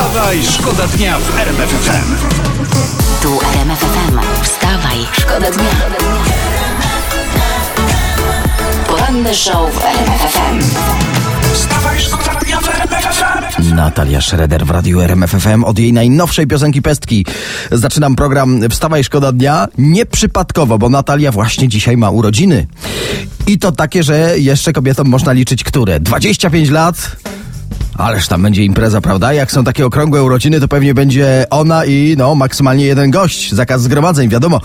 Wstawaj, 0.00 0.42
szkoda 0.42 0.86
dnia 0.86 1.18
w 1.18 1.38
RMF 1.38 1.70
FM. 1.70 2.14
Tu 3.22 3.38
RMF 3.54 3.78
FM. 3.78 4.18
Wstawaj, 4.42 4.98
szkoda 5.12 5.50
dnia. 5.50 5.70
Poranny 8.86 9.34
show 9.34 9.74
w 9.74 9.84
RMF 9.84 10.20
FM. 10.32 10.58
Wstawaj, 11.54 12.00
szkoda 12.00 12.40
dnia 12.40 12.60
w 12.60 12.68
RMF 12.68 13.04
FM. 13.04 13.74
Natalia 13.74 14.20
Schroeder 14.20 14.66
w 14.66 14.70
Radiu 14.70 15.00
RMF 15.00 15.30
FM 15.30 15.64
od 15.64 15.78
jej 15.78 15.92
najnowszej 15.92 16.46
piosenki 16.46 16.82
Pestki. 16.82 17.26
Zaczynam 17.72 18.16
program 18.16 18.60
Wstawaj 18.70 19.04
Szkoda 19.04 19.32
Dnia 19.32 19.68
nieprzypadkowo, 19.78 20.78
bo 20.78 20.88
Natalia 20.88 21.32
właśnie 21.32 21.68
dzisiaj 21.68 21.96
ma 21.96 22.10
urodziny. 22.10 22.66
I 23.46 23.58
to 23.58 23.72
takie, 23.72 24.02
że 24.02 24.38
jeszcze 24.38 24.72
kobietom 24.72 25.08
można 25.08 25.32
liczyć 25.32 25.64
które? 25.64 26.00
25 26.00 26.70
lat? 26.70 27.16
Ależ 28.00 28.28
tam 28.28 28.42
będzie 28.42 28.64
impreza, 28.64 29.00
prawda? 29.00 29.32
Jak 29.32 29.52
są 29.52 29.64
takie 29.64 29.86
okrągłe 29.86 30.22
urodziny, 30.22 30.60
to 30.60 30.68
pewnie 30.68 30.94
będzie 30.94 31.46
ona 31.50 31.84
i 31.84 32.14
no 32.18 32.34
maksymalnie 32.34 32.84
jeden 32.84 33.10
gość. 33.10 33.52
Zakaz 33.52 33.82
zgromadzeń, 33.82 34.28
wiadomo. 34.28 34.60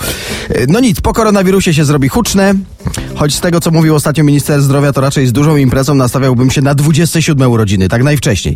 No 0.68 0.80
nic, 0.80 1.02
po 1.02 1.14
koronawirusie 1.14 1.74
się 1.74 1.86
zrobi 1.86 2.08
huczne. 2.10 2.54
Choć 3.16 3.36
z 3.36 3.40
tego, 3.40 3.60
co 3.60 3.72
mówił 3.72 3.96
ostatnio 3.96 4.24
minister 4.24 4.62
zdrowia, 4.62 4.94
to 4.94 5.02
raczej 5.02 5.28
z 5.28 5.32
dużą 5.32 5.56
imprezą 5.56 5.96
nastawiałbym 5.96 6.52
się 6.52 6.62
na 6.62 6.76
27 6.76 7.52
urodziny, 7.52 7.90
tak 7.90 8.04
najwcześniej. 8.04 8.56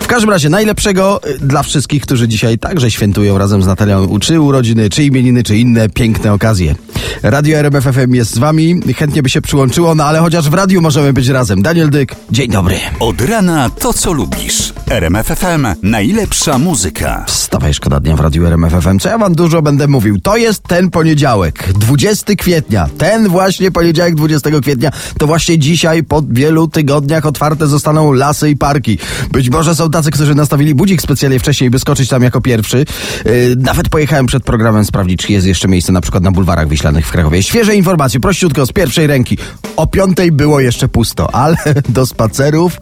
W 0.00 0.06
każdym 0.06 0.30
razie 0.30 0.48
najlepszego 0.48 1.20
y, 1.26 1.38
dla 1.38 1.62
wszystkich, 1.62 2.02
którzy 2.02 2.28
dzisiaj 2.28 2.58
także 2.58 2.90
świętują 2.90 3.38
razem 3.38 3.62
z 3.62 3.66
Natalią, 3.66 4.18
czy 4.20 4.40
urodziny, 4.40 4.90
czy 4.90 5.04
imieniny, 5.04 5.42
czy 5.42 5.56
inne 5.56 5.88
piękne 5.88 6.32
okazje. 6.32 6.74
Radio 7.22 7.58
RMF 7.58 7.84
FM 7.84 8.14
jest 8.14 8.34
z 8.34 8.38
wami, 8.38 8.80
chętnie 8.96 9.22
by 9.22 9.28
się 9.28 9.40
przyłączyło, 9.40 9.94
no 9.94 10.04
ale 10.04 10.18
chociaż 10.18 10.50
w 10.50 10.54
radiu 10.54 10.82
możemy 10.82 11.12
być 11.12 11.28
razem. 11.28 11.62
Daniel 11.62 11.90
Dyk, 11.90 12.14
dzień 12.30 12.48
dobry. 12.48 12.76
Od 13.00 13.20
rana 13.20 13.70
to, 13.70 13.92
co 13.92 14.12
lubisz. 14.12 14.72
RMF 14.90 15.26
FM. 15.26 15.66
Najlepsza 15.82 16.58
muzyka. 16.58 17.24
Wstawaj, 17.28 17.74
szkoda 17.74 18.00
dnia 18.00 18.16
w 18.16 18.20
Radiu 18.20 18.46
RMF 18.46 18.72
FM. 18.72 18.98
Co 18.98 19.08
ja 19.08 19.18
wam 19.18 19.34
dużo 19.34 19.62
będę 19.62 19.88
mówił? 19.88 20.20
To 20.20 20.36
jest 20.36 20.62
ten 20.62 20.90
poniedziałek, 20.90 21.72
20 21.72 22.34
kwietnia. 22.34 22.88
Ten 22.98 23.28
właśnie 23.28 23.70
poniedziałek 23.70 23.93
20 24.14 24.50
kwietnia. 24.62 24.90
To 25.18 25.26
właśnie 25.26 25.58
dzisiaj 25.58 26.02
po 26.02 26.22
wielu 26.30 26.68
tygodniach 26.68 27.26
otwarte 27.26 27.66
zostaną 27.66 28.12
lasy 28.12 28.50
i 28.50 28.56
parki. 28.56 28.98
Być 29.32 29.50
może 29.50 29.74
są 29.74 29.90
tacy, 29.90 30.10
którzy 30.10 30.34
nastawili 30.34 30.74
budzik 30.74 31.02
specjalnie 31.02 31.38
wcześniej, 31.38 31.70
by 31.70 31.78
skoczyć 31.78 32.08
tam 32.08 32.22
jako 32.22 32.40
pierwszy. 32.40 32.84
Yy, 33.24 33.56
nawet 33.56 33.88
pojechałem 33.88 34.26
przed 34.26 34.44
programem 34.44 34.84
sprawdzić, 34.84 35.20
czy 35.20 35.32
jest 35.32 35.46
jeszcze 35.46 35.68
miejsce 35.68 35.92
na 35.92 36.00
przykład 36.00 36.22
na 36.22 36.30
bulwarach 36.30 36.68
wiślanych 36.68 37.06
w 37.06 37.12
Krakowie. 37.12 37.42
Świeże 37.42 37.74
informacje, 37.74 38.20
prościutko, 38.20 38.66
z 38.66 38.72
pierwszej 38.72 39.06
ręki. 39.06 39.38
O 39.76 39.86
piątej 39.86 40.32
było 40.32 40.60
jeszcze 40.60 40.88
pusto, 40.88 41.34
ale 41.34 41.56
do 41.88 42.06
spacerów 42.06 42.80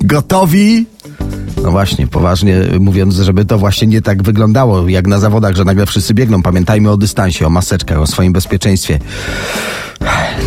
gotowi 0.00 0.86
no 1.62 1.70
właśnie, 1.70 2.06
poważnie 2.06 2.60
mówiąc, 2.80 3.14
żeby 3.14 3.44
to 3.44 3.58
właśnie 3.58 3.86
nie 3.86 4.02
tak 4.02 4.22
wyglądało 4.22 4.88
jak 4.88 5.06
na 5.06 5.20
zawodach, 5.20 5.56
że 5.56 5.64
nagle 5.64 5.86
wszyscy 5.86 6.14
biegną. 6.14 6.42
Pamiętajmy 6.42 6.90
o 6.90 6.96
dystansie, 6.96 7.46
o 7.46 7.50
maseczkach, 7.50 7.98
o 7.98 8.06
swoim 8.06 8.32
bezpieczeństwie. 8.32 8.98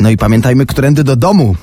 No 0.01 0.09
i 0.09 0.17
pamiętajmy, 0.17 0.65
którędy 0.65 1.03
do 1.03 1.15
domu. 1.15 1.55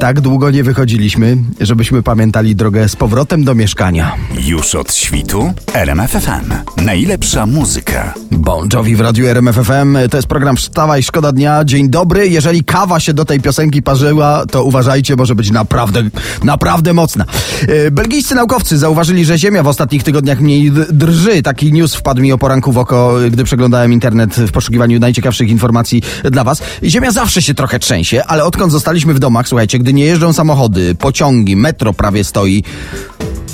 Tak 0.00 0.20
długo 0.20 0.50
nie 0.50 0.64
wychodziliśmy, 0.64 1.36
żebyśmy 1.60 2.02
pamiętali 2.02 2.56
drogę 2.56 2.88
z 2.88 2.96
powrotem 2.96 3.44
do 3.44 3.54
mieszkania. 3.54 4.14
Już 4.46 4.74
od 4.74 4.94
świtu 4.94 5.52
RMF 5.74 6.10
FM. 6.10 6.82
Najlepsza 6.84 7.46
muzyka. 7.46 8.14
Bon 8.30 8.68
Jovi 8.72 8.96
w 8.96 9.00
Radiu 9.00 9.26
RMF 9.26 9.56
FM. 9.56 9.96
To 10.10 10.16
jest 10.18 10.28
program 10.28 10.56
Wstawaj, 10.56 11.02
Szkoda 11.02 11.32
Dnia. 11.32 11.64
Dzień 11.64 11.90
dobry. 11.90 12.28
Jeżeli 12.28 12.64
kawa 12.64 13.00
się 13.00 13.14
do 13.14 13.24
tej 13.24 13.40
piosenki 13.40 13.82
parzyła, 13.82 14.46
to 14.50 14.64
uważajcie, 14.64 15.16
może 15.16 15.34
być 15.34 15.50
naprawdę, 15.50 16.02
naprawdę 16.44 16.92
mocna. 16.92 17.24
E, 17.68 17.90
Belgijscy 17.90 18.34
naukowcy 18.34 18.78
zauważyli, 18.78 19.24
że 19.24 19.38
Ziemia 19.38 19.62
w 19.62 19.68
ostatnich 19.68 20.02
tygodniach 20.02 20.40
mniej 20.40 20.72
drży. 20.90 21.42
Taki 21.42 21.72
news 21.72 21.94
wpadł 21.94 22.22
mi 22.22 22.32
o 22.32 22.38
poranku 22.38 22.72
w 22.72 22.78
oko, 22.78 23.14
gdy 23.30 23.44
przeglądałem 23.44 23.92
internet 23.92 24.36
w 24.36 24.52
poszukiwaniu 24.52 25.00
najciekawszych 25.00 25.48
informacji 25.48 26.02
dla 26.30 26.44
was. 26.44 26.62
Ziemia 26.84 27.10
zawsze 27.10 27.42
się 27.42 27.54
trochę 27.54 27.78
trzęsie, 27.78 28.24
ale 28.24 28.44
odkąd 28.44 28.72
zostaliśmy 28.72 29.14
w 29.14 29.18
domach, 29.18 29.45
słuchajcie, 29.48 29.78
gdy 29.78 29.92
nie 29.92 30.04
jeżdżą 30.04 30.32
samochody, 30.32 30.94
pociągi, 30.94 31.56
metro 31.56 31.92
prawie 31.92 32.24
stoi, 32.24 32.64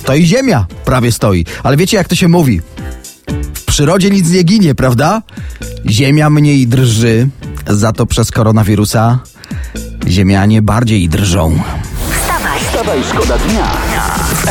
to 0.05 0.15
i 0.15 0.27
Ziemia 0.27 0.67
prawie 0.85 1.13
stoi. 1.13 1.45
Ale 1.63 1.77
wiecie, 1.77 1.97
jak 1.97 2.09
to 2.09 2.15
się 2.15 2.29
mówi? 2.29 2.61
W 3.55 3.65
przyrodzie 3.65 4.11
nic 4.11 4.31
nie 4.31 4.43
ginie, 4.43 4.75
prawda? 4.75 5.23
Ziemia 5.87 6.31
mniej 6.31 6.67
drży, 6.67 7.29
za 7.67 7.93
to 7.93 8.07
przez 8.07 8.31
koronawirusa 8.31 9.19
ziemianie 10.09 10.63
bardziej 10.63 11.09
drżą. 11.09 11.59
Wstawaj, 12.21 12.61
Wstawaj, 12.61 13.01
szkoda 13.11 13.39
dnia 13.39 13.65
w 14.35 14.45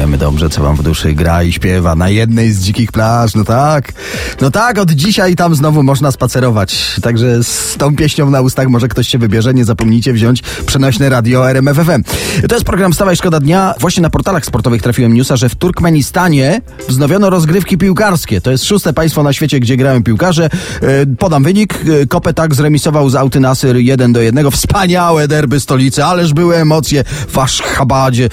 Wiemy 0.00 0.18
dobrze, 0.18 0.50
co 0.50 0.62
wam 0.62 0.76
w 0.76 0.82
duszy 0.82 1.12
gra 1.12 1.42
i 1.42 1.52
śpiewa 1.52 1.94
na 1.94 2.08
jednej 2.08 2.52
z 2.52 2.60
dzikich 2.60 2.92
plaż. 2.92 3.34
No 3.34 3.44
tak, 3.44 3.92
no 4.40 4.50
tak, 4.50 4.78
od 4.78 4.90
dzisiaj 4.90 5.36
tam 5.36 5.54
znowu 5.54 5.82
można 5.82 6.12
spacerować. 6.12 6.96
Także 7.02 7.44
z 7.44 7.76
tą 7.78 7.96
pieśnią 7.96 8.30
na 8.30 8.40
ustach 8.40 8.68
może 8.68 8.88
ktoś 8.88 9.08
się 9.08 9.18
wybierze. 9.18 9.54
Nie 9.54 9.64
zapomnijcie 9.64 10.12
wziąć 10.12 10.42
przenośne 10.66 11.08
radio 11.08 11.50
RMF 11.50 11.76
FM. 11.76 12.02
To 12.48 12.54
jest 12.54 12.66
program 12.66 12.92
Stawaj 12.92 13.16
Szkoda 13.16 13.40
Dnia. 13.40 13.74
Właśnie 13.80 14.02
na 14.02 14.10
portalach 14.10 14.44
sportowych 14.44 14.82
trafiłem 14.82 15.14
newsa, 15.14 15.36
że 15.36 15.48
w 15.48 15.54
Turkmenistanie 15.54 16.60
wznowiono 16.88 17.30
rozgrywki 17.30 17.78
piłkarskie. 17.78 18.40
To 18.40 18.50
jest 18.50 18.64
szóste 18.64 18.92
państwo 18.92 19.22
na 19.22 19.32
świecie, 19.32 19.60
gdzie 19.60 19.76
grają 19.76 20.02
piłkarze. 20.02 20.48
E, 20.82 21.06
Podam 21.18 21.42
wynik. 21.42 21.74
E, 22.02 22.06
Kopetak 22.06 22.54
zremisował 22.54 23.10
z 23.10 23.14
Auty 23.14 23.40
Nasr 23.40 23.76
1 23.76 24.12
do 24.12 24.20
1. 24.20 24.50
Wspaniałe 24.50 25.28
derby 25.28 25.60
stolicy, 25.60 26.04
ależ 26.04 26.34
były 26.34 26.56
emocje 26.56 27.04
w 27.28 27.38
Aszchabadzie. 27.38 28.28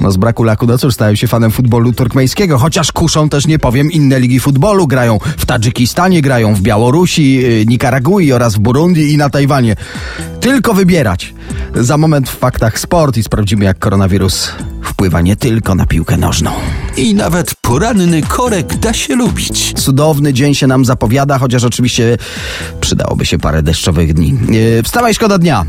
No 0.00 0.10
z 0.10 0.16
braku 0.16 0.44
laku, 0.44 0.66
no 0.66 0.78
cóż, 0.78 0.94
stałem 0.94 1.16
się 1.16 1.26
fanem 1.26 1.50
futbolu 1.50 1.92
turkmeńskiego, 1.92 2.58
chociaż 2.58 2.92
kuszą 2.92 3.28
też, 3.28 3.46
nie 3.46 3.58
powiem, 3.58 3.92
inne 3.92 4.20
ligi 4.20 4.40
futbolu. 4.40 4.86
Grają 4.86 5.18
w 5.38 5.46
Tadżykistanie, 5.46 6.22
grają 6.22 6.54
w 6.54 6.60
Białorusi, 6.60 7.34
yy, 7.34 7.66
Nikaragui 7.66 8.32
oraz 8.32 8.54
w 8.54 8.58
Burundi 8.58 9.12
i 9.12 9.16
na 9.16 9.30
Tajwanie. 9.30 9.76
Tylko 10.40 10.74
wybierać. 10.74 11.34
Za 11.74 11.96
moment 11.96 12.28
w 12.28 12.38
faktach 12.38 12.78
sport 12.78 13.16
i 13.16 13.22
sprawdzimy, 13.22 13.64
jak 13.64 13.78
koronawirus 13.78 14.52
wpływa 14.82 15.20
nie 15.20 15.36
tylko 15.36 15.74
na 15.74 15.86
piłkę 15.86 16.16
nożną. 16.16 16.50
I 16.96 17.14
nawet 17.14 17.54
poranny 17.60 18.22
korek 18.22 18.76
da 18.76 18.92
się 18.92 19.16
lubić. 19.16 19.72
Cudowny 19.72 20.32
dzień 20.32 20.54
się 20.54 20.66
nam 20.66 20.84
zapowiada, 20.84 21.38
chociaż 21.38 21.64
oczywiście 21.64 22.16
przydałoby 22.80 23.26
się 23.26 23.38
parę 23.38 23.62
deszczowych 23.62 24.14
dni. 24.14 24.38
Yy, 24.48 24.82
wstawaj, 24.82 25.14
szkoda 25.14 25.38
dnia. 25.38 25.64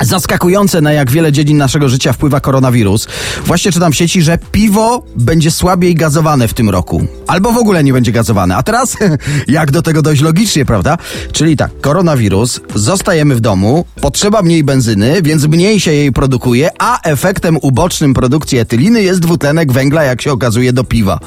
Zaskakujące, 0.00 0.80
na 0.80 0.92
jak 0.92 1.10
wiele 1.10 1.32
dziedzin 1.32 1.56
naszego 1.56 1.88
życia 1.88 2.12
wpływa 2.12 2.40
koronawirus. 2.40 3.08
Właśnie 3.46 3.72
czytam 3.72 3.92
w 3.92 3.96
sieci, 3.96 4.22
że 4.22 4.38
piwo 4.52 5.02
będzie 5.16 5.50
słabiej 5.50 5.94
gazowane 5.94 6.48
w 6.48 6.54
tym 6.54 6.70
roku. 6.70 7.06
Albo 7.26 7.52
w 7.52 7.56
ogóle 7.56 7.84
nie 7.84 7.92
będzie 7.92 8.12
gazowane. 8.12 8.56
A 8.56 8.62
teraz, 8.62 8.96
jak 9.48 9.70
do 9.70 9.82
tego 9.82 10.02
dojść 10.02 10.22
logicznie, 10.22 10.64
prawda? 10.64 10.98
Czyli 11.32 11.56
tak, 11.56 11.70
koronawirus, 11.80 12.60
zostajemy 12.74 13.34
w 13.34 13.40
domu, 13.40 13.84
potrzeba 14.00 14.42
mniej 14.42 14.64
benzyny, 14.64 15.22
więc 15.22 15.46
mniej 15.46 15.80
się 15.80 15.92
jej 15.92 16.12
produkuje, 16.12 16.70
a 16.78 17.00
efektem 17.02 17.58
ubocznym 17.62 18.14
produkcji 18.14 18.58
etyliny 18.58 19.02
jest 19.02 19.20
dwutlenek 19.20 19.72
węgla, 19.72 20.02
jak 20.02 20.22
się 20.22 20.32
okazuje, 20.32 20.72
do 20.72 20.84
piwa. 20.84 21.18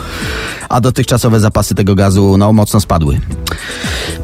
A 0.70 0.82
dotychczasowe 0.82 1.40
zapasy 1.40 1.76
tego 1.76 1.96
gazu, 1.96 2.38
no, 2.38 2.54
mocno 2.54 2.82
spadły. 2.82 3.20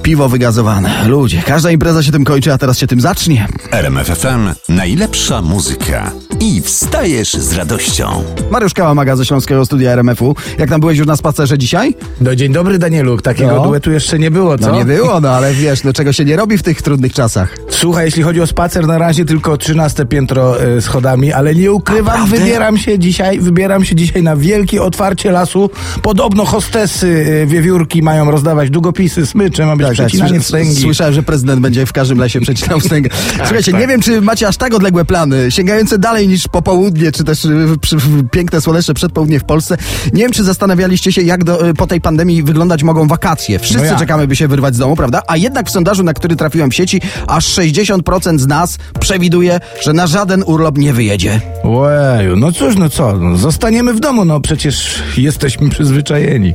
Piwo 0.04 0.30
wygazowane. 0.30 1.08
Ludzie, 1.08 1.44
każda 1.46 1.72
impreza 1.72 2.04
się 2.04 2.12
tym 2.12 2.24
kończy, 2.24 2.54
a 2.54 2.58
teraz 2.58 2.78
się 2.78 2.88
tym 2.88 3.02
zacznie. 3.02 3.48
RMF 3.72 4.11
FM. 4.16 4.54
Najlepsza 4.70 5.42
muzyka. 5.42 6.12
I 6.40 6.62
wstajesz 6.62 7.34
z 7.34 7.54
radością. 7.54 8.24
Mariusz 8.52 8.74
Kałamaga 8.74 9.16
ze 9.16 9.26
Śląskiego 9.26 9.66
Studia 9.66 9.92
RMF-u. 9.92 10.36
Jak 10.58 10.70
tam 10.70 10.80
byłeś 10.82 10.98
już 10.98 11.08
na 11.08 11.16
spacerze 11.16 11.58
dzisiaj? 11.58 11.96
No 12.22 12.36
dzień 12.36 12.54
dobry 12.54 12.80
Danielu, 12.80 13.18
takiego 13.18 13.56
No. 13.56 13.64
duetu 13.64 13.92
jeszcze 13.92 14.20
nie 14.20 14.32
było, 14.32 14.58
co? 14.58 14.68
No 14.68 14.76
nie 14.76 14.86
było, 14.86 15.22
no 15.22 15.30
ale 15.30 15.54
wiesz, 15.64 15.84
no 15.84 15.94
czego 15.94 16.14
się 16.14 16.26
nie 16.26 16.36
robi 16.36 16.58
w 16.58 16.64
tych 16.64 16.82
trudnych 16.82 17.14
czasach. 17.14 17.58
Słuchaj, 17.70 18.06
jeśli 18.06 18.24
chodzi 18.24 18.42
o 18.42 18.48
spacer, 18.48 18.88
na 18.88 18.98
razie 18.98 19.26
tylko 19.26 19.58
13 19.58 20.06
piętro 20.06 20.62
e, 20.64 20.82
schodami, 20.82 21.34
ale 21.34 21.56
nie 21.56 21.72
ukrywam, 21.72 22.06
Naprawdę? 22.20 22.38
wybieram 22.38 22.78
się 22.78 23.00
dzisiaj, 23.00 23.40
wybieram 23.40 23.86
się 23.86 23.96
dzisiaj 23.96 24.24
na 24.24 24.36
wielkie 24.36 24.82
otwarcie 24.84 25.32
lasu. 25.32 25.70
Podobno 26.02 26.46
hostesy 26.46 27.26
e, 27.44 27.46
wiewiórki 27.46 28.02
mają 28.02 28.32
rozdawać 28.32 28.70
długopisy, 28.70 29.26
smycze, 29.26 29.66
ma 29.66 29.76
być 29.76 29.88
przecinanie 29.94 30.32
słysz- 30.40 30.44
wstęgi. 30.44 30.76
Słyszałem, 30.82 31.14
że 31.14 31.24
prezydent 31.24 31.62
będzie 31.62 31.86
w 31.86 31.94
każdym 31.94 32.18
lesie 32.20 32.42
przecinał 32.42 32.80
wstęgę. 32.80 33.10
Słuchajcie, 33.46 33.72
tak. 33.72 33.82
nie 33.82 33.88
wiem, 33.88 34.01
czy 34.02 34.22
macie 34.22 34.48
aż 34.48 34.58
tak 34.58 34.74
odległe 34.74 35.06
plany, 35.06 35.52
sięgające 35.52 35.98
dalej 35.98 36.28
niż 36.28 36.48
popołudnie, 36.48 37.12
czy 37.12 37.24
też 37.24 37.46
y, 37.46 37.78
przy, 37.82 37.98
piękne, 38.32 38.62
słoneczne 38.62 38.94
przedpołudnie 38.94 39.40
w 39.40 39.44
Polsce. 39.44 39.78
Nie 40.14 40.22
wiem, 40.24 40.32
czy 40.32 40.44
zastanawialiście 40.44 41.12
się, 41.12 41.22
jak 41.22 41.44
do, 41.44 41.70
y, 41.70 41.74
po 41.74 41.88
tej 41.88 42.02
pandemii 42.02 42.44
wyglądać 42.44 42.84
mogą 42.84 43.08
wakacje. 43.08 43.60
Wszyscy 43.60 43.92
No 43.92 44.00
czekamy, 44.00 44.28
by 44.28 44.36
się 44.36 44.48
wyrwać 44.48 44.76
z 44.76 44.78
domu, 44.78 44.96
prawda? 44.96 45.22
A 45.28 45.38
jednak 45.38 45.68
w 45.68 45.72
sondażu, 45.72 46.04
na 46.04 46.14
który 46.14 46.36
trafiłem 46.36 46.72
w 46.72 46.76
sieci, 46.76 47.02
aż 47.28 47.46
60% 47.46 48.40
z 48.40 48.48
nas 48.48 48.78
przewiduje, 49.00 49.60
że 49.82 49.94
na 49.94 50.08
żaden 50.08 50.44
urlop 50.46 50.78
nie 50.78 50.94
wyjedzie. 50.94 51.42
Łeju, 51.64 52.36
no 52.36 52.52
cóż, 52.52 52.76
no 52.76 52.90
co, 52.90 53.18
no, 53.18 53.38
zostaniemy 53.38 53.94
w 53.94 54.00
domu, 54.00 54.26
no 54.26 54.40
przecież 54.40 55.04
jesteśmy 55.18 55.70
przyzwyczajeni. 55.70 56.54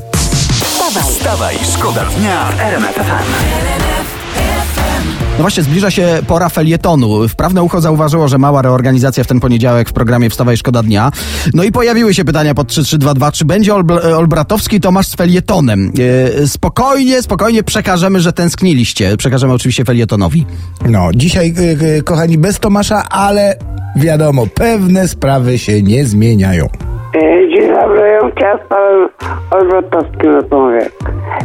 wstawaj, 0.90 1.12
Wstawaj, 1.12 1.56
szkoda 1.74 2.04
dnia 2.04 2.44
w 2.44 2.60
RMF 2.60 2.94
FM. 2.94 3.85
No 5.38 5.42
właśnie, 5.42 5.62
zbliża 5.62 5.90
się 5.90 6.18
pora 6.26 6.48
felietonu. 6.48 7.28
Wprawne 7.28 7.62
ucho 7.62 7.80
zauważyło, 7.80 8.28
że 8.28 8.38
mała 8.38 8.62
reorganizacja 8.62 9.24
w 9.24 9.26
ten 9.26 9.40
poniedziałek 9.40 9.88
w 9.90 9.92
programie 9.92 10.30
Wstawaj 10.30 10.56
Szkoda 10.56 10.82
Dnia. 10.82 11.12
No 11.54 11.62
i 11.64 11.72
pojawiły 11.72 12.14
się 12.14 12.24
pytania 12.24 12.54
pod 12.54 12.68
3322, 12.68 13.32
czy 13.32 13.44
będzie 13.44 13.72
Olb- 13.72 14.12
Olbratowski 14.14 14.80
Tomasz 14.80 15.06
z 15.08 15.14
felietonem? 15.14 15.92
Yy, 16.38 16.48
spokojnie, 16.48 17.22
spokojnie 17.22 17.62
przekażemy, 17.62 18.20
że 18.20 18.32
tęskniliście. 18.32 19.16
Przekażemy 19.16 19.52
oczywiście 19.52 19.84
felietonowi. 19.84 20.46
No, 20.88 21.08
dzisiaj, 21.14 21.54
y, 21.58 21.84
y, 21.98 22.02
kochani, 22.02 22.38
bez 22.38 22.58
Tomasza, 22.60 23.08
ale 23.08 23.56
wiadomo, 23.96 24.46
pewne 24.46 25.08
sprawy 25.08 25.58
się 25.58 25.82
nie 25.82 26.06
zmieniają. 26.06 26.68
E, 27.16 27.48
Dzień 27.48 27.68
dobry, 27.74 28.08
ja 28.08 28.30
chciałem 28.36 28.58
z 28.58 28.68
panem 28.68 29.08
Olbratowskim 29.50 30.34
rozmawiać. 30.34 30.88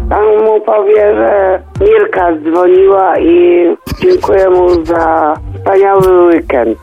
Pan 0.10 0.26
mu 0.46 0.62
powie, 0.62 1.16
że 1.16 1.60
Mirka 1.82 2.32
dzwoniła 2.36 3.20
i 3.20 3.66
dziękuję 4.02 4.50
mu 4.50 4.86
za 4.86 5.34
wspaniały 5.66 6.28
weekend. 6.28 6.78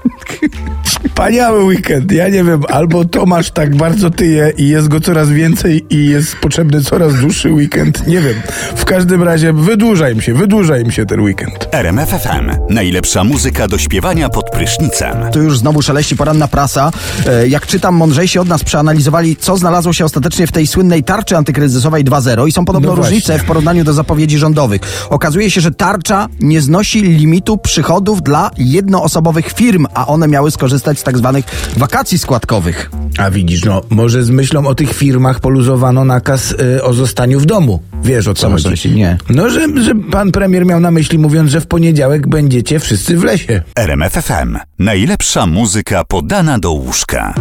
Wspaniały 0.84 1.64
weekend. 1.64 2.12
Ja 2.12 2.28
nie 2.28 2.44
wiem, 2.44 2.60
albo 2.68 3.04
Tomasz 3.04 3.50
tak 3.50 3.76
bardzo 3.76 4.10
tyje 4.10 4.52
i 4.56 4.68
jest 4.68 4.88
go 4.88 5.00
coraz 5.00 5.30
więcej 5.30 5.84
i 5.90 6.06
jest 6.06 6.36
potrzebny 6.36 6.80
coraz 6.82 7.14
dłuższy 7.14 7.52
weekend. 7.52 8.06
Nie 8.06 8.20
wiem. 8.20 8.34
W 8.76 8.84
każdym 8.84 9.22
razie 9.22 9.52
wydłuża 9.52 10.10
im 10.10 10.20
się, 10.20 10.34
wydłuża 10.34 10.78
im 10.78 10.90
się 10.90 11.06
ten 11.06 11.20
weekend. 11.20 11.68
RMFFM. 11.72 12.50
Najlepsza 12.70 13.24
muzyka 13.24 13.68
do 13.68 13.78
śpiewania 13.78 14.28
pod 14.28 14.50
prysznicem. 14.50 15.16
Tu 15.32 15.42
już 15.42 15.58
znowu 15.58 15.82
szeleści 15.82 16.16
poranna 16.16 16.48
prasa. 16.48 16.90
E, 17.26 17.48
Jak 17.48 17.66
czytam, 17.66 17.94
mądrzejsi 17.94 18.38
od 18.38 18.48
nas 18.48 18.64
przeanalizowali, 18.64 19.36
co 19.36 19.56
znalazło 19.56 19.92
się 19.92 20.04
ostatecznie 20.04 20.46
w 20.46 20.52
tej 20.52 20.66
słynnej 20.66 21.04
tarczy 21.04 21.36
antykryzysowej 21.36 22.04
2.0 22.04 22.48
i 22.48 22.52
są 22.52 22.64
podobno 22.64 22.88
No 22.88 22.94
różnice 22.94 23.38
w 23.38 23.44
porównaniu 23.44 23.84
do 23.84 23.92
zapowiedzi 23.92 24.38
rządowych. 24.38 24.80
Okazuje 25.10 25.50
się, 25.50 25.60
że 25.60 25.70
tarcza 25.70 26.28
nie 26.40 26.60
znosi 26.60 27.02
limitu 27.02 27.58
przychodów 27.58 28.22
dla 28.22 28.50
jednoosobowych 28.72 29.52
firm, 29.52 29.86
a 29.94 30.06
one 30.06 30.28
miały 30.28 30.50
skorzystać 30.50 30.98
z 30.98 31.02
tak 31.02 31.18
zwanych 31.18 31.44
wakacji 31.76 32.18
składkowych. 32.18 32.90
A 33.18 33.30
widzisz, 33.30 33.64
no, 33.64 33.82
może 33.90 34.24
z 34.24 34.30
myślą 34.30 34.66
o 34.66 34.74
tych 34.74 34.94
firmach 34.94 35.40
poluzowano 35.40 36.04
nakaz 36.04 36.50
y, 36.76 36.82
o 36.82 36.92
zostaniu 36.92 37.40
w 37.40 37.46
domu. 37.46 37.82
Wiesz 38.02 38.28
o 38.28 38.34
co 38.34 38.48
na 38.48 38.54
chodzi? 38.54 38.68
myśli? 38.68 38.94
Nie. 38.94 39.18
No, 39.30 39.50
że, 39.50 39.66
że 39.82 39.94
pan 39.94 40.32
premier 40.32 40.66
miał 40.66 40.80
na 40.80 40.90
myśli, 40.90 41.18
mówiąc, 41.18 41.50
że 41.50 41.60
w 41.60 41.66
poniedziałek 41.66 42.28
będziecie 42.28 42.80
wszyscy 42.80 43.16
w 43.16 43.24
lesie. 43.24 43.62
RMFFM. 43.76 44.58
Najlepsza 44.78 45.46
muzyka 45.46 46.04
podana 46.04 46.58
do 46.58 46.72
łóżka. 46.72 47.34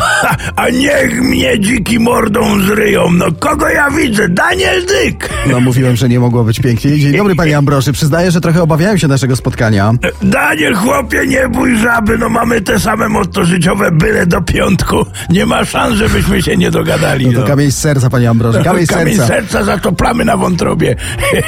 A 0.56 0.68
niech 0.70 1.22
mnie 1.22 1.60
dziki 1.60 1.98
mordą 1.98 2.60
zryją. 2.62 3.10
No 3.12 3.26
kogo 3.40 3.68
ja 3.68 3.90
widzę? 3.90 4.28
Daniel 4.28 4.86
Dyk! 4.86 5.28
No 5.50 5.60
mówiłem, 5.60 5.96
że 5.96 6.08
nie 6.08 6.20
mogło 6.20 6.44
być 6.44 6.60
piękniej. 6.60 7.00
Dzień 7.00 7.16
dobry, 7.16 7.34
panie 7.34 7.56
Ambroży. 7.58 7.92
Przyznaję, 7.92 8.30
że 8.30 8.40
trochę 8.40 8.62
obawiałem 8.62 8.98
się 8.98 9.08
naszego 9.08 9.36
spotkania. 9.36 9.92
Daniel, 10.22 10.74
chłopie, 10.74 11.26
nie 11.26 11.48
bój 11.48 11.76
żaby, 11.78 12.18
no 12.18 12.28
mamy 12.28 12.60
te 12.60 12.80
same 12.80 13.08
motto 13.08 13.44
życiowe, 13.44 13.90
byle 13.90 14.26
do 14.26 14.42
piątku. 14.42 15.06
Nie 15.30 15.46
ma 15.46 15.64
szans, 15.64 15.94
żebyśmy 15.96 16.42
się 16.42 16.56
nie 16.56 16.70
dogadali. 16.70 17.26
No 17.26 17.40
to 17.40 17.46
kamień 17.46 17.70
z 17.70 17.78
serca, 17.78 18.10
panie 18.10 18.30
Ambroży. 18.30 18.62
Kamień 18.64 18.86
z 18.86 18.90
Kamień 18.90 19.16
serca. 19.16 19.28
serca 19.34 19.64
za 19.64 19.78
to 19.78 19.92
plamy 19.92 20.24
na 20.24 20.36
wątrobie. 20.36 20.96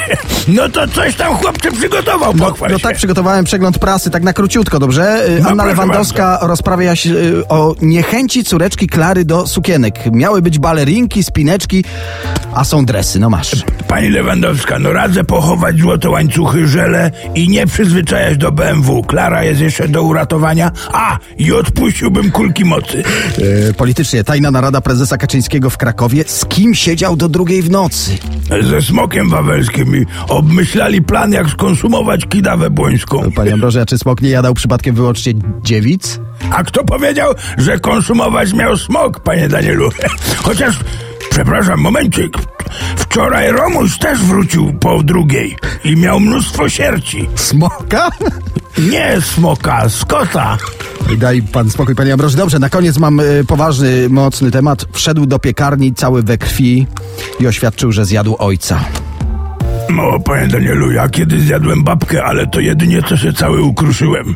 no 0.47 0.69
to 0.69 0.87
coś 0.87 1.15
tam 1.15 1.33
chłopcze 1.35 1.71
przygotował, 1.71 2.33
No, 2.35 2.45
pochwal 2.45 2.71
no 2.71 2.77
się. 2.77 2.83
tak, 2.83 2.95
przygotowałem 2.97 3.45
przegląd 3.45 3.79
prasy, 3.79 4.09
tak 4.11 4.23
na 4.23 4.33
króciutko, 4.33 4.79
dobrze? 4.79 5.25
No, 5.43 5.49
Anna 5.49 5.65
Lewandowska 5.65 6.39
rozprawia 6.41 6.95
się 6.95 7.09
y, 7.09 7.47
o 7.47 7.75
niechęci 7.81 8.34
córeczki 8.43 8.87
Klary 8.87 9.25
do 9.25 9.47
sukienek. 9.47 9.99
Miały 10.11 10.41
być 10.41 10.59
balerinki, 10.59 11.23
spineczki, 11.23 11.83
a 12.53 12.63
są 12.63 12.85
dresy, 12.85 13.19
no 13.19 13.29
masz. 13.29 13.55
Pani 13.87 14.09
Lewandowska, 14.09 14.79
no 14.79 14.93
radzę 14.93 15.23
pochować 15.23 15.79
złote 15.79 16.09
łańcuchy, 16.09 16.67
żele 16.67 17.11
i 17.35 17.49
nie 17.49 17.67
przyzwyczajać 17.67 18.37
do 18.37 18.51
BMW. 18.51 19.03
Klara 19.03 19.43
jest 19.43 19.61
jeszcze 19.61 19.87
do 19.87 20.03
uratowania. 20.03 20.71
A, 20.93 21.17
i 21.37 21.51
odpuściłbym 21.51 22.31
kulki 22.31 22.65
mocy. 22.65 23.03
Y, 23.39 23.73
politycznie, 23.77 24.23
tajna 24.23 24.51
narada 24.51 24.81
prezesa 24.81 25.17
Kaczyńskiego 25.17 25.69
w 25.69 25.77
Krakowie. 25.77 26.23
Z 26.27 26.45
kim 26.45 26.75
siedział 26.75 27.15
do 27.15 27.29
drugiej 27.29 27.61
w 27.61 27.71
nocy? 27.71 28.11
Ze 28.69 28.81
smokiem 28.81 29.29
wawelskim 29.29 29.95
i 29.95 30.05
obmyślali 30.27 31.01
plan, 31.01 31.31
jak 31.31 31.49
skonsumować 31.49 32.25
kidawę 32.25 32.69
błońską. 32.69 33.31
Panie 33.31 33.53
Ambroży, 33.53 33.81
a 33.81 33.85
czy 33.85 33.97
smok 33.97 34.21
nie 34.21 34.29
jadał 34.29 34.53
przypadkiem 34.53 34.95
wyłącznie 34.95 35.33
dziewic? 35.63 36.19
A 36.51 36.63
kto 36.63 36.83
powiedział, 36.83 37.33
że 37.57 37.79
konsumować 37.79 38.53
miał 38.53 38.77
smok, 38.77 39.19
panie 39.19 39.47
Danielu? 39.47 39.89
Chociaż, 40.45 40.79
przepraszam, 41.29 41.79
momencik. 41.79 42.37
Wczoraj 42.95 43.51
Romuś 43.51 43.97
też 43.97 44.19
wrócił 44.19 44.73
po 44.73 45.03
drugiej 45.03 45.55
i 45.83 45.95
miał 45.95 46.19
mnóstwo 46.19 46.69
sierci. 46.69 47.29
Smoka? 47.35 48.09
Nie 48.77 49.21
smoka, 49.21 49.89
skota. 49.89 50.57
Daj 51.17 51.41
pan 51.41 51.69
spokój, 51.69 51.95
panie 51.95 52.13
Ambroży. 52.13 52.37
Dobrze, 52.37 52.59
na 52.59 52.69
koniec 52.69 52.97
mam 52.97 53.19
y, 53.19 53.43
poważny, 53.47 54.09
mocny 54.09 54.51
temat. 54.51 54.85
Wszedł 54.91 55.25
do 55.25 55.39
piekarni 55.39 55.93
cały 55.93 56.23
we 56.23 56.37
krwi 56.37 56.87
i 57.39 57.47
oświadczył, 57.47 57.91
że 57.91 58.05
zjadł 58.05 58.35
ojca. 58.39 58.79
No, 59.89 60.19
panie 60.19 60.47
Danielu, 60.47 60.91
ja 60.91 61.09
kiedyś 61.09 61.41
zjadłem 61.41 61.83
babkę, 61.83 62.23
ale 62.23 62.47
to 62.47 62.59
jedynie 62.59 63.03
co 63.03 63.17
się 63.17 63.33
cały 63.33 63.61
ukruszyłem. 63.61 64.35